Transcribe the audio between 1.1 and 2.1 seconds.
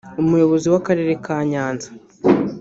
ka Nyanza